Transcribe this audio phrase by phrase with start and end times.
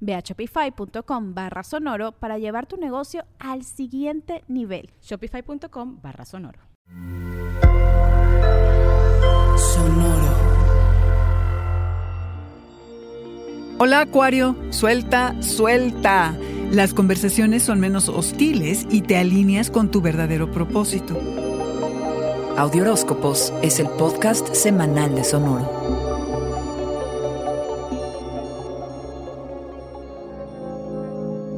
[0.00, 4.90] Ve a shopify.com barra sonoro para llevar tu negocio al siguiente nivel.
[5.02, 6.60] Shopify.com barra sonoro.
[9.56, 10.48] Sonoro.
[13.80, 16.36] Hola Acuario, suelta, suelta.
[16.72, 21.16] Las conversaciones son menos hostiles y te alineas con tu verdadero propósito.
[22.56, 25.77] Audioróscopos es el podcast semanal de Sonoro.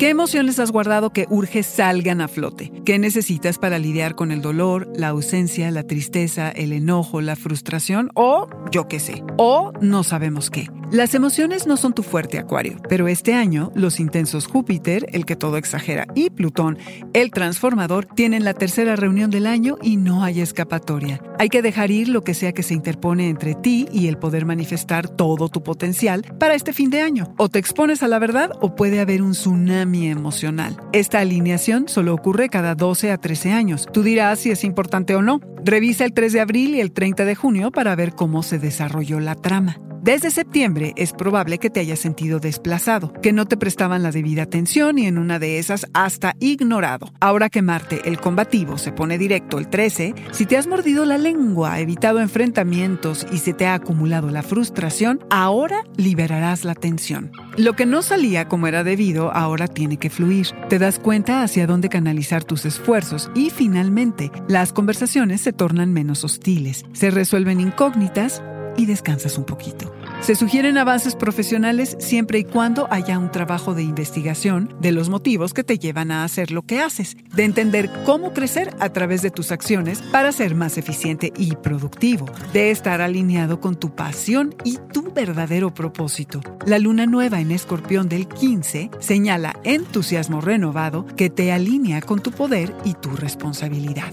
[0.00, 2.72] ¿Qué emociones has guardado que urge salgan a flote?
[2.86, 8.10] ¿Qué necesitas para lidiar con el dolor, la ausencia, la tristeza, el enojo, la frustración
[8.14, 9.22] o yo qué sé?
[9.36, 10.68] O no sabemos qué.
[10.92, 15.36] Las emociones no son tu fuerte, Acuario, pero este año los intensos Júpiter, el que
[15.36, 16.78] todo exagera, y Plutón,
[17.12, 21.22] el transformador, tienen la tercera reunión del año y no hay escapatoria.
[21.38, 24.46] Hay que dejar ir lo que sea que se interpone entre ti y el poder
[24.46, 27.34] manifestar todo tu potencial para este fin de año.
[27.38, 30.76] O te expones a la verdad o puede haber un tsunami emocional.
[30.92, 33.86] Esta alineación solo ocurre cada 12 a 13 años.
[33.92, 35.40] Tú dirás si es importante o no.
[35.64, 39.20] Revisa el 3 de abril y el 30 de junio para ver cómo se desarrolló
[39.20, 39.78] la trama.
[40.02, 44.44] Desde septiembre es probable que te hayas sentido desplazado, que no te prestaban la debida
[44.44, 47.12] atención y en una de esas hasta ignorado.
[47.20, 51.18] Ahora que Marte, el combativo, se pone directo el 13, si te has mordido la
[51.18, 57.30] lengua, evitado enfrentamientos y se te ha acumulado la frustración, ahora liberarás la tensión.
[57.58, 60.46] Lo que no salía como era debido ahora tiene que fluir.
[60.70, 66.24] Te das cuenta hacia dónde canalizar tus esfuerzos y finalmente las conversaciones se tornan menos
[66.24, 68.42] hostiles, se resuelven incógnitas
[68.76, 69.92] y descansas un poquito.
[70.20, 75.54] Se sugieren avances profesionales siempre y cuando haya un trabajo de investigación de los motivos
[75.54, 79.30] que te llevan a hacer lo que haces, de entender cómo crecer a través de
[79.30, 84.78] tus acciones para ser más eficiente y productivo, de estar alineado con tu pasión y
[84.92, 86.42] tu verdadero propósito.
[86.66, 92.30] La luna nueva en escorpión del 15 señala entusiasmo renovado que te alinea con tu
[92.30, 94.12] poder y tu responsabilidad.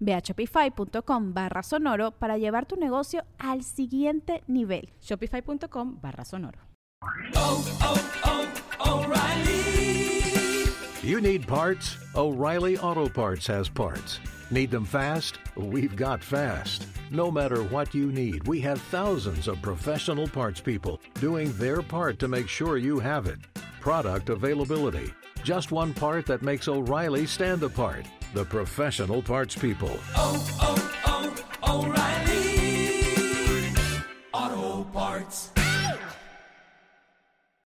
[0.00, 4.90] Ve a shopify.com barra sonoro para llevar tu negocio al siguiente nivel.
[5.00, 6.58] Shopify.com barra sonoro.
[11.02, 11.98] You need parts?
[12.14, 14.20] O'Reilly Auto Parts has parts.
[14.50, 15.38] Need them fast?
[15.56, 16.86] We've got fast.
[17.10, 22.18] No matter what you need, we have thousands of professional parts people doing their part
[22.20, 23.38] to make sure you have it.
[23.80, 25.12] Product availability
[25.44, 29.96] just one part that makes O'Reilly stand apart the professional parts people.
[30.16, 32.54] Oh, oh, oh, O'Reilly!
[34.32, 35.53] Auto Parts.